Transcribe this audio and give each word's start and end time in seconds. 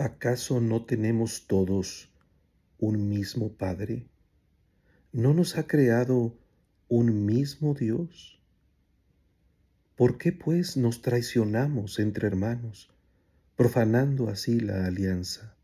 ¿Acaso 0.00 0.62
no 0.62 0.86
tenemos 0.86 1.46
todos 1.46 2.10
un 2.78 3.10
mismo 3.10 3.52
Padre? 3.52 4.08
¿No 5.12 5.34
nos 5.34 5.58
ha 5.58 5.66
creado 5.66 6.38
un 6.88 7.26
mismo 7.26 7.74
Dios? 7.74 8.40
¿Por 9.96 10.16
qué 10.16 10.32
pues 10.32 10.78
nos 10.78 11.02
traicionamos 11.02 11.98
entre 11.98 12.28
hermanos, 12.28 12.88
profanando 13.56 14.30
así 14.30 14.58
la 14.58 14.86
alianza? 14.86 15.54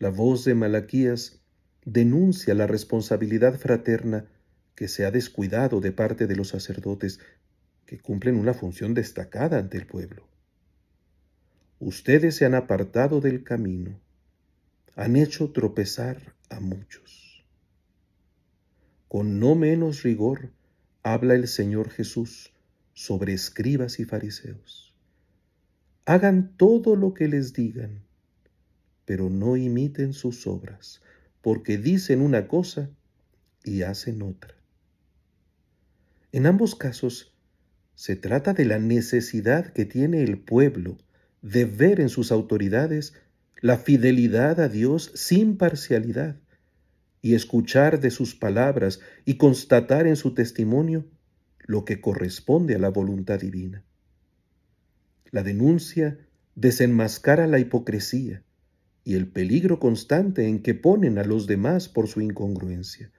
La 0.00 0.10
voz 0.10 0.44
de 0.44 0.56
Malaquías 0.56 1.38
denuncia 1.84 2.56
la 2.56 2.66
responsabilidad 2.66 3.56
fraterna 3.56 4.26
que 4.74 4.88
se 4.88 5.06
ha 5.06 5.12
descuidado 5.12 5.80
de 5.80 5.92
parte 5.92 6.26
de 6.26 6.34
los 6.34 6.48
sacerdotes 6.48 7.20
que 7.84 8.00
cumplen 8.00 8.34
una 8.34 8.52
función 8.52 8.94
destacada 8.94 9.58
ante 9.58 9.78
el 9.78 9.86
pueblo. 9.86 10.26
Ustedes 11.86 12.34
se 12.34 12.44
han 12.44 12.56
apartado 12.56 13.20
del 13.20 13.44
camino, 13.44 14.00
han 14.96 15.14
hecho 15.14 15.52
tropezar 15.52 16.34
a 16.50 16.58
muchos. 16.58 17.44
Con 19.06 19.38
no 19.38 19.54
menos 19.54 20.02
rigor 20.02 20.50
habla 21.04 21.34
el 21.34 21.46
Señor 21.46 21.90
Jesús 21.90 22.52
sobre 22.92 23.34
escribas 23.34 24.00
y 24.00 24.04
fariseos. 24.04 24.96
Hagan 26.06 26.56
todo 26.56 26.96
lo 26.96 27.14
que 27.14 27.28
les 27.28 27.52
digan, 27.52 28.02
pero 29.04 29.30
no 29.30 29.56
imiten 29.56 30.12
sus 30.12 30.48
obras, 30.48 31.02
porque 31.40 31.78
dicen 31.78 32.20
una 32.20 32.48
cosa 32.48 32.90
y 33.62 33.82
hacen 33.82 34.22
otra. 34.22 34.56
En 36.32 36.46
ambos 36.46 36.74
casos, 36.74 37.32
se 37.94 38.16
trata 38.16 38.54
de 38.54 38.64
la 38.64 38.80
necesidad 38.80 39.72
que 39.72 39.84
tiene 39.84 40.24
el 40.24 40.40
pueblo 40.40 40.98
de 41.46 41.64
ver 41.64 42.00
en 42.00 42.08
sus 42.08 42.32
autoridades 42.32 43.14
la 43.60 43.78
fidelidad 43.78 44.58
a 44.58 44.68
Dios 44.68 45.12
sin 45.14 45.56
parcialidad 45.56 46.36
y 47.22 47.34
escuchar 47.34 48.00
de 48.00 48.10
sus 48.10 48.34
palabras 48.34 49.00
y 49.24 49.36
constatar 49.36 50.08
en 50.08 50.16
su 50.16 50.34
testimonio 50.34 51.06
lo 51.60 51.84
que 51.84 52.00
corresponde 52.00 52.74
a 52.74 52.78
la 52.78 52.88
voluntad 52.88 53.38
divina. 53.38 53.84
La 55.30 55.44
denuncia 55.44 56.18
desenmascara 56.56 57.46
la 57.46 57.60
hipocresía 57.60 58.42
y 59.04 59.14
el 59.14 59.28
peligro 59.28 59.78
constante 59.78 60.48
en 60.48 60.62
que 60.62 60.74
ponen 60.74 61.16
a 61.16 61.24
los 61.24 61.46
demás 61.46 61.88
por 61.88 62.08
su 62.08 62.20
incongruencia, 62.20 63.12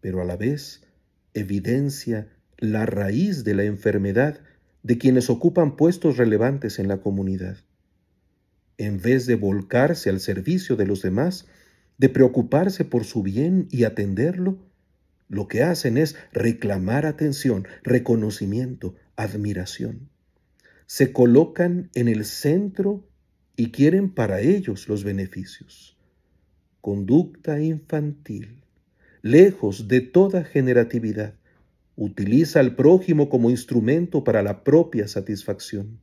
pero 0.00 0.20
a 0.20 0.24
la 0.24 0.36
vez 0.36 0.82
evidencia 1.32 2.28
la 2.56 2.86
raíz 2.86 3.44
de 3.44 3.54
la 3.54 3.62
enfermedad 3.62 4.40
de 4.88 4.96
quienes 4.96 5.28
ocupan 5.28 5.76
puestos 5.76 6.16
relevantes 6.16 6.78
en 6.78 6.88
la 6.88 7.02
comunidad. 7.02 7.58
En 8.78 9.02
vez 9.02 9.26
de 9.26 9.34
volcarse 9.34 10.08
al 10.08 10.18
servicio 10.18 10.76
de 10.76 10.86
los 10.86 11.02
demás, 11.02 11.46
de 11.98 12.08
preocuparse 12.08 12.86
por 12.86 13.04
su 13.04 13.22
bien 13.22 13.68
y 13.70 13.84
atenderlo, 13.84 14.56
lo 15.28 15.46
que 15.46 15.62
hacen 15.62 15.98
es 15.98 16.16
reclamar 16.32 17.04
atención, 17.04 17.68
reconocimiento, 17.82 18.94
admiración. 19.14 20.08
Se 20.86 21.12
colocan 21.12 21.90
en 21.94 22.08
el 22.08 22.24
centro 22.24 23.06
y 23.56 23.72
quieren 23.72 24.08
para 24.14 24.40
ellos 24.40 24.88
los 24.88 25.04
beneficios. 25.04 25.98
Conducta 26.80 27.60
infantil, 27.60 28.62
lejos 29.20 29.86
de 29.86 30.00
toda 30.00 30.44
generatividad, 30.44 31.34
utiliza 31.98 32.60
al 32.60 32.76
prójimo 32.76 33.28
como 33.28 33.50
instrumento 33.50 34.22
para 34.22 34.44
la 34.44 34.62
propia 34.62 35.08
satisfacción. 35.08 35.98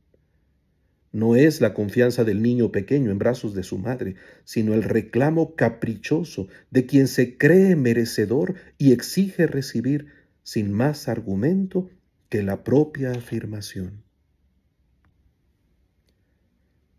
No 1.10 1.36
es 1.36 1.62
la 1.62 1.72
confianza 1.72 2.22
del 2.22 2.42
niño 2.42 2.70
pequeño 2.70 3.10
en 3.10 3.18
brazos 3.18 3.54
de 3.54 3.62
su 3.62 3.78
madre, 3.78 4.16
sino 4.44 4.74
el 4.74 4.82
reclamo 4.82 5.54
caprichoso 5.56 6.48
de 6.70 6.84
quien 6.84 7.08
se 7.08 7.38
cree 7.38 7.76
merecedor 7.76 8.56
y 8.76 8.92
exige 8.92 9.46
recibir 9.46 10.08
sin 10.42 10.70
más 10.70 11.08
argumento 11.08 11.88
que 12.28 12.42
la 12.42 12.62
propia 12.62 13.12
afirmación. 13.12 14.02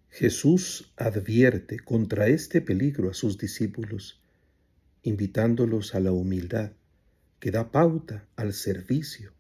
Jesús 0.09 0.91
advierte 0.97 1.77
contra 1.77 2.27
este 2.29 2.61
peligro 2.61 3.11
a 3.11 3.13
sus 3.13 3.37
discípulos, 3.37 4.19
invitándolos 5.03 5.93
a 5.93 5.99
la 5.99 6.11
humildad 6.11 6.71
que 7.39 7.51
da 7.51 7.71
pauta 7.71 8.27
al 8.35 8.53
servicio. 8.53 9.33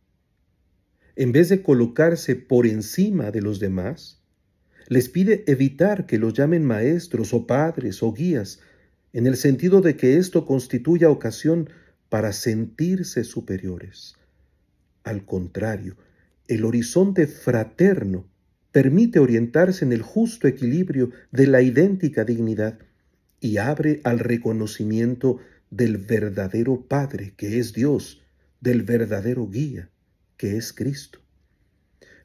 En 1.15 1.31
vez 1.31 1.49
de 1.49 1.61
colocarse 1.63 2.35
por 2.35 2.67
encima 2.67 3.31
de 3.31 3.41
los 3.41 3.59
demás, 3.59 4.21
les 4.87 5.09
pide 5.09 5.43
evitar 5.47 6.05
que 6.05 6.17
los 6.17 6.33
llamen 6.33 6.63
maestros 6.63 7.33
o 7.33 7.47
padres 7.47 8.03
o 8.03 8.13
guías, 8.13 8.59
en 9.13 9.25
el 9.25 9.35
sentido 9.35 9.81
de 9.81 9.95
que 9.95 10.17
esto 10.17 10.45
constituya 10.45 11.09
ocasión 11.09 11.69
para 12.09 12.33
sentirse 12.33 13.23
superiores. 13.23 14.15
Al 15.03 15.25
contrario, 15.25 15.97
el 16.47 16.65
horizonte 16.65 17.27
fraterno 17.27 18.27
permite 18.71 19.19
orientarse 19.19 19.83
en 19.83 19.91
el 19.91 20.01
justo 20.01 20.47
equilibrio 20.47 21.09
de 21.31 21.47
la 21.47 21.61
idéntica 21.61 22.23
dignidad 22.23 22.79
y 23.39 23.57
abre 23.57 24.01
al 24.03 24.19
reconocimiento 24.19 25.39
del 25.69 25.97
verdadero 25.97 26.85
Padre, 26.87 27.33
que 27.35 27.59
es 27.59 27.73
Dios, 27.73 28.21
del 28.61 28.83
verdadero 28.83 29.49
guía, 29.49 29.89
que 30.37 30.57
es 30.57 30.73
Cristo. 30.73 31.19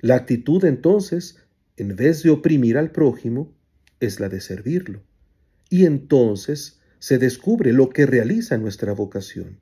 La 0.00 0.16
actitud 0.16 0.64
entonces, 0.64 1.38
en 1.76 1.96
vez 1.96 2.22
de 2.22 2.30
oprimir 2.30 2.76
al 2.78 2.90
prójimo, 2.90 3.54
es 4.00 4.20
la 4.20 4.28
de 4.28 4.40
servirlo. 4.40 5.02
Y 5.70 5.86
entonces 5.86 6.80
se 6.98 7.18
descubre 7.18 7.72
lo 7.72 7.90
que 7.90 8.06
realiza 8.06 8.58
nuestra 8.58 8.92
vocación. 8.92 9.60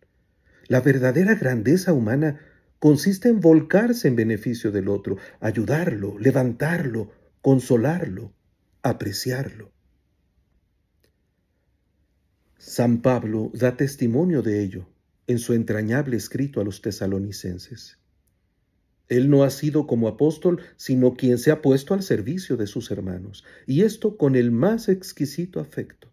La 0.67 0.81
verdadera 0.81 1.35
grandeza 1.35 1.93
humana 1.93 2.41
consiste 2.79 3.29
en 3.29 3.41
volcarse 3.41 4.09
en 4.09 4.17
beneficio 4.17 4.73
del 4.73 4.89
otro, 4.89 5.19
ayudarlo, 5.41 6.19
levantarlo, 6.19 7.13
consolarlo, 7.43 8.33
apreciarlo. 8.83 9.73
San 12.61 13.01
Pablo 13.01 13.51
da 13.55 13.75
testimonio 13.79 14.43
de 14.43 14.63
ello 14.63 14.87
en 15.27 15.39
su 15.39 15.55
entrañable 15.55 16.19
escrito 16.19 16.61
a 16.61 16.65
los 16.65 16.83
tesalonicenses. 16.83 17.97
Él 19.09 19.31
no 19.31 19.45
ha 19.45 19.51
sido 19.51 19.87
como 19.87 20.09
apóstol, 20.09 20.61
sino 20.77 21.15
quien 21.15 21.39
se 21.39 21.53
ha 21.53 21.63
puesto 21.63 21.95
al 21.95 22.03
servicio 22.03 22.59
de 22.59 22.67
sus 22.67 22.91
hermanos, 22.91 23.45
y 23.67 23.81
esto 23.81 24.19
con 24.19 24.37
el 24.37 24.51
más 24.51 24.91
exquisito 24.91 25.59
afecto. 25.59 26.13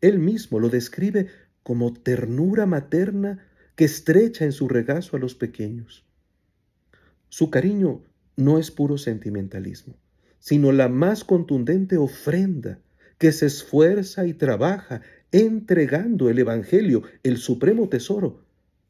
Él 0.00 0.18
mismo 0.18 0.60
lo 0.60 0.70
describe 0.70 1.26
como 1.62 1.92
ternura 1.92 2.64
materna 2.64 3.46
que 3.74 3.84
estrecha 3.84 4.46
en 4.46 4.52
su 4.52 4.68
regazo 4.68 5.18
a 5.18 5.20
los 5.20 5.34
pequeños. 5.34 6.06
Su 7.28 7.50
cariño 7.50 8.02
no 8.34 8.58
es 8.58 8.70
puro 8.70 8.96
sentimentalismo, 8.96 9.94
sino 10.38 10.72
la 10.72 10.88
más 10.88 11.22
contundente 11.22 11.98
ofrenda 11.98 12.80
que 13.18 13.32
se 13.32 13.46
esfuerza 13.46 14.26
y 14.26 14.34
trabaja 14.34 15.02
entregando 15.36 16.30
el 16.30 16.38
Evangelio, 16.38 17.02
el 17.22 17.36
supremo 17.36 17.90
tesoro, 17.90 18.42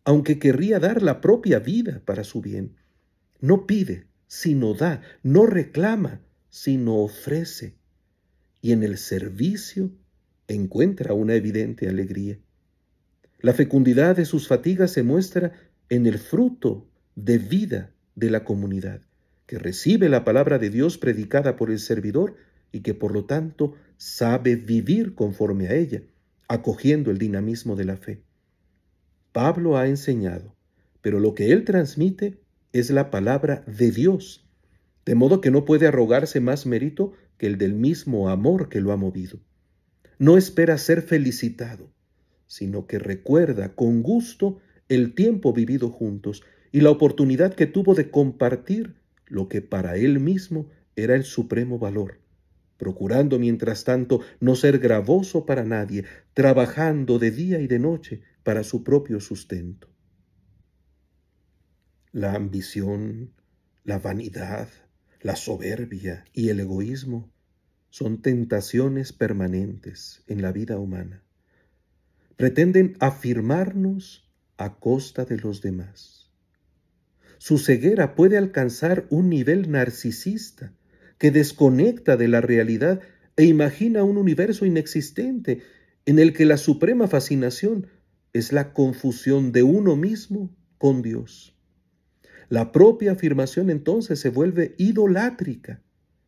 aunque 0.05 0.39
querría 0.39 0.79
dar 0.79 1.03
la 1.03 1.21
propia 1.21 1.59
vida 1.59 2.01
para 2.05 2.23
su 2.23 2.41
bien. 2.41 2.77
No 3.41 3.67
pide, 3.67 4.07
sino 4.29 4.73
da, 4.75 5.03
no 5.25 5.47
reclama, 5.47 6.21
sino 6.49 6.99
ofrece. 6.99 7.75
Y 8.63 8.71
en 8.71 8.85
el 8.85 8.97
servicio 8.97 9.91
encuentra 10.47 11.15
una 11.15 11.35
evidente 11.35 11.89
alegría. 11.89 12.39
La 13.41 13.53
fecundidad 13.53 14.15
de 14.15 14.25
sus 14.25 14.47
fatigas 14.47 14.93
se 14.93 15.03
muestra 15.03 15.53
en 15.89 16.07
el 16.07 16.21
fruto 16.21 16.87
de 17.17 17.39
vida 17.39 17.91
de 18.15 18.31
la 18.31 18.45
comunidad, 18.45 19.01
que 19.47 19.59
recibe 19.59 20.09
la 20.09 20.25
palabra 20.25 20.59
de 20.59 20.71
Dios 20.71 20.97
predicada 20.97 21.57
por 21.57 21.73
el 21.73 21.81
servidor 21.81 22.37
y 22.71 22.83
que 22.83 22.95
por 22.95 23.13
lo 23.13 23.25
tanto 23.25 23.75
sabe 23.97 24.55
vivir 24.55 25.17
conforme 25.17 25.67
a 25.67 25.75
ella, 25.75 26.03
acogiendo 26.49 27.11
el 27.11 27.19
dinamismo 27.19 27.77
de 27.77 27.85
la 27.85 27.97
fe. 27.97 28.23
Pablo 29.33 29.77
ha 29.77 29.87
enseñado, 29.87 30.55
pero 31.03 31.21
lo 31.21 31.35
que 31.35 31.53
él 31.53 31.65
transmite 31.65 32.41
es 32.73 32.91
la 32.91 33.11
palabra 33.11 33.65
de 33.67 33.91
Dios, 33.91 34.47
de 35.05 35.15
modo 35.15 35.41
que 35.41 35.51
no 35.51 35.65
puede 35.65 35.87
arrogarse 35.87 36.41
más 36.41 36.67
mérito 36.67 37.13
que 37.39 37.47
el 37.47 37.59
del 37.59 37.75
mismo 37.75 38.29
amor 38.29 38.69
que 38.69 38.81
lo 38.81 38.93
ha 38.93 38.97
movido. 38.97 39.41
No 40.19 40.37
espera 40.37 40.79
ser 40.79 41.03
felicitado, 41.03 41.91
sino 42.47 42.87
que 42.87 42.99
recuerda 42.99 43.75
con 43.75 44.03
gusto 44.03 44.59
el 44.89 45.15
tiempo 45.15 45.53
vivido 45.53 45.91
juntos 45.91 46.43
y 46.73 46.81
la 46.81 46.91
oportunidad 46.91 47.55
que 47.55 47.67
tuvo 47.67 47.95
de 47.95 48.11
compartir 48.11 48.95
lo 49.27 49.49
que 49.49 49.63
para 49.63 49.97
él 49.97 50.21
mismo 50.21 50.71
era 50.95 51.15
el 51.15 51.25
supremo 51.25 51.79
valor, 51.79 52.19
procurando 52.77 53.39
mientras 53.39 53.85
tanto 53.85 54.21
no 54.41 54.55
ser 54.55 54.79
gravoso 54.79 55.47
para 55.47 55.65
nadie, 55.65 56.05
trabajando 56.35 57.19
de 57.19 57.31
día 57.31 57.61
y 57.61 57.67
de 57.67 57.79
noche 57.79 58.23
para 58.43 58.63
su 58.63 58.85
propio 58.85 59.21
sustento. 59.21 59.89
La 62.13 62.35
ambición, 62.35 63.33
la 63.85 63.99
vanidad, 63.99 64.69
la 65.21 65.37
soberbia 65.37 66.25
y 66.33 66.51
el 66.51 66.61
egoísmo 66.61 67.33
son 67.91 68.21
tentaciones 68.21 69.13
permanentes 69.13 70.23
en 70.27 70.43
la 70.43 70.53
vida 70.53 70.79
humana. 70.79 71.23
Pretenden 72.37 72.97
afirmarnos 73.01 74.31
a 74.59 74.79
costa 74.79 75.25
de 75.25 75.39
los 75.39 75.63
demás. 75.63 76.31
Su 77.39 77.59
ceguera 77.59 78.15
puede 78.15 78.37
alcanzar 78.39 79.07
un 79.11 79.29
nivel 79.29 79.71
narcisista 79.71 80.73
que 81.19 81.31
desconecta 81.31 82.17
de 82.17 82.29
la 82.29 82.41
realidad 82.41 83.01
e 83.37 83.45
imagina 83.45 84.05
un 84.05 84.17
universo 84.17 84.65
inexistente 84.65 85.63
en 86.05 86.19
el 86.19 86.33
que 86.33 86.47
la 86.47 86.57
suprema 86.57 87.09
fascinación 87.09 87.89
es 88.33 88.53
la 88.53 88.73
confusión 88.73 89.53
de 89.53 89.63
uno 89.63 89.97
mismo 89.97 90.55
con 90.79 91.03
Dios. 91.03 91.57
La 92.49 92.71
propia 92.71 93.13
afirmación 93.13 93.71
entonces 93.71 94.21
se 94.21 94.31
vuelve 94.31 94.75
idolátrica 94.79 95.83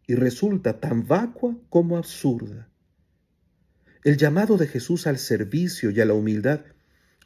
y 0.07 0.15
resulta 0.15 0.81
tan 0.81 1.07
vacua 1.07 1.57
como 1.69 1.97
absurda. 1.97 2.69
El 4.05 4.17
llamado 4.17 4.57
de 4.57 4.67
Jesús 4.67 5.07
al 5.07 5.19
servicio 5.19 5.91
y 5.91 6.01
a 6.01 6.05
la 6.05 6.15
humildad 6.15 6.63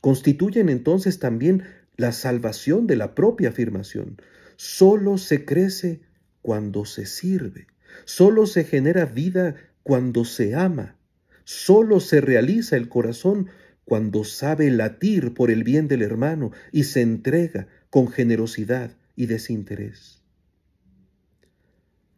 constituyen 0.00 0.68
entonces 0.68 1.18
también 1.18 1.62
la 1.96 2.12
salvación 2.12 2.86
de 2.86 2.96
la 2.96 3.14
propia 3.14 3.50
afirmación. 3.50 4.16
Solo 4.56 5.16
se 5.16 5.44
crece 5.44 6.02
cuando 6.42 6.84
se 6.84 7.06
sirve, 7.06 7.66
solo 8.04 8.46
se 8.46 8.64
genera 8.64 9.06
vida 9.06 9.56
cuando 9.82 10.24
se 10.24 10.54
ama, 10.54 10.96
solo 11.44 12.00
se 12.00 12.20
realiza 12.20 12.76
el 12.76 12.88
corazón 12.88 13.48
cuando 13.84 14.24
sabe 14.24 14.70
latir 14.70 15.34
por 15.34 15.50
el 15.50 15.64
bien 15.64 15.88
del 15.88 16.02
hermano 16.02 16.52
y 16.70 16.84
se 16.84 17.00
entrega 17.00 17.68
con 17.90 18.08
generosidad 18.08 18.96
y 19.16 19.26
desinterés. 19.26 20.22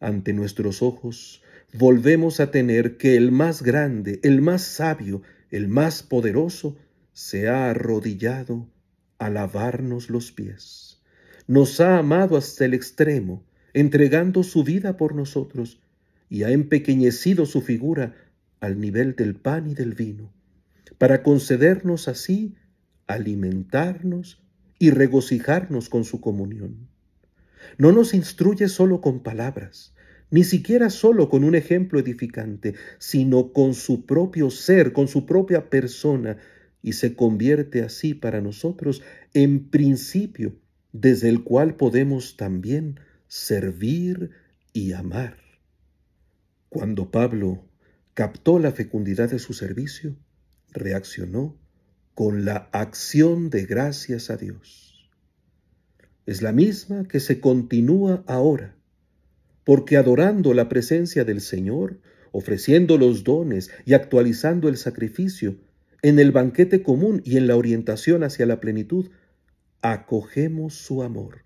Ante 0.00 0.32
nuestros 0.32 0.82
ojos 0.82 1.42
volvemos 1.72 2.40
a 2.40 2.50
tener 2.50 2.96
que 2.96 3.16
el 3.16 3.32
más 3.32 3.62
grande, 3.62 4.20
el 4.22 4.42
más 4.42 4.62
sabio, 4.62 5.22
el 5.50 5.68
más 5.68 6.02
poderoso, 6.02 6.76
se 7.12 7.48
ha 7.48 7.70
arrodillado 7.70 8.68
a 9.18 9.30
lavarnos 9.30 10.10
los 10.10 10.32
pies. 10.32 11.00
Nos 11.46 11.80
ha 11.80 11.98
amado 11.98 12.36
hasta 12.36 12.64
el 12.64 12.74
extremo, 12.74 13.44
entregando 13.74 14.42
su 14.42 14.64
vida 14.64 14.96
por 14.96 15.14
nosotros, 15.14 15.80
y 16.30 16.44
ha 16.44 16.50
empequeñecido 16.50 17.44
su 17.46 17.60
figura 17.60 18.14
al 18.60 18.80
nivel 18.80 19.14
del 19.14 19.34
pan 19.36 19.68
y 19.68 19.74
del 19.74 19.94
vino, 19.94 20.32
para 20.98 21.22
concedernos 21.22 22.08
así 22.08 22.54
alimentarnos 23.06 24.42
y 24.78 24.90
regocijarnos 24.90 25.88
con 25.88 26.04
su 26.04 26.20
comunión. 26.20 26.88
No 27.78 27.92
nos 27.92 28.14
instruye 28.14 28.68
solo 28.68 29.00
con 29.00 29.22
palabras, 29.22 29.94
ni 30.30 30.44
siquiera 30.44 30.90
solo 30.90 31.28
con 31.28 31.44
un 31.44 31.54
ejemplo 31.54 32.00
edificante, 32.00 32.74
sino 32.98 33.52
con 33.52 33.74
su 33.74 34.06
propio 34.06 34.50
ser, 34.50 34.92
con 34.92 35.08
su 35.08 35.26
propia 35.26 35.68
persona, 35.68 36.38
y 36.82 36.92
se 36.92 37.14
convierte 37.14 37.82
así 37.82 38.14
para 38.14 38.40
nosotros 38.40 39.02
en 39.32 39.70
principio 39.70 40.54
desde 40.92 41.28
el 41.28 41.42
cual 41.42 41.76
podemos 41.76 42.36
también 42.36 43.00
servir 43.34 44.30
y 44.72 44.92
amar. 44.92 45.36
Cuando 46.68 47.10
Pablo 47.10 47.64
captó 48.14 48.60
la 48.60 48.70
fecundidad 48.70 49.28
de 49.28 49.40
su 49.40 49.54
servicio, 49.54 50.14
reaccionó 50.70 51.58
con 52.14 52.44
la 52.44 52.68
acción 52.70 53.50
de 53.50 53.66
gracias 53.66 54.30
a 54.30 54.36
Dios. 54.36 55.10
Es 56.26 56.42
la 56.42 56.52
misma 56.52 57.08
que 57.08 57.18
se 57.18 57.40
continúa 57.40 58.22
ahora, 58.28 58.76
porque 59.64 59.96
adorando 59.96 60.54
la 60.54 60.68
presencia 60.68 61.24
del 61.24 61.40
Señor, 61.40 61.98
ofreciendo 62.30 62.98
los 62.98 63.24
dones 63.24 63.72
y 63.84 63.94
actualizando 63.94 64.68
el 64.68 64.76
sacrificio, 64.76 65.58
en 66.02 66.20
el 66.20 66.30
banquete 66.30 66.84
común 66.84 67.20
y 67.24 67.36
en 67.36 67.48
la 67.48 67.56
orientación 67.56 68.22
hacia 68.22 68.46
la 68.46 68.60
plenitud, 68.60 69.10
acogemos 69.82 70.74
su 70.74 71.02
amor 71.02 71.43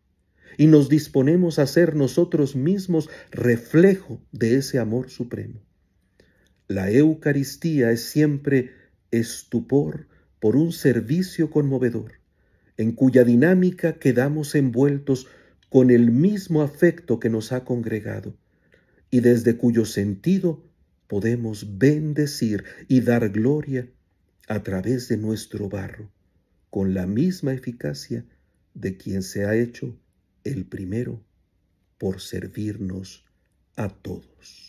y 0.56 0.66
nos 0.66 0.88
disponemos 0.88 1.58
a 1.58 1.66
ser 1.66 1.94
nosotros 1.94 2.56
mismos 2.56 3.08
reflejo 3.30 4.20
de 4.32 4.56
ese 4.56 4.78
amor 4.78 5.10
supremo. 5.10 5.60
La 6.66 6.90
Eucaristía 6.90 7.90
es 7.90 8.04
siempre 8.04 8.72
estupor 9.10 10.06
por 10.40 10.56
un 10.56 10.72
servicio 10.72 11.50
conmovedor, 11.50 12.12
en 12.76 12.92
cuya 12.92 13.24
dinámica 13.24 13.94
quedamos 13.94 14.54
envueltos 14.54 15.26
con 15.68 15.90
el 15.90 16.10
mismo 16.10 16.62
afecto 16.62 17.20
que 17.20 17.30
nos 17.30 17.52
ha 17.52 17.64
congregado, 17.64 18.34
y 19.10 19.20
desde 19.20 19.56
cuyo 19.56 19.84
sentido 19.84 20.62
podemos 21.06 21.78
bendecir 21.78 22.64
y 22.86 23.00
dar 23.00 23.30
gloria 23.30 23.88
a 24.46 24.62
través 24.62 25.08
de 25.08 25.16
nuestro 25.16 25.68
barro, 25.68 26.10
con 26.70 26.94
la 26.94 27.06
misma 27.06 27.52
eficacia 27.52 28.24
de 28.74 28.96
quien 28.96 29.22
se 29.22 29.44
ha 29.44 29.54
hecho 29.54 29.98
el 30.48 30.66
primero 30.66 31.22
por 31.98 32.20
servirnos 32.20 33.24
a 33.76 33.88
todos. 33.88 34.67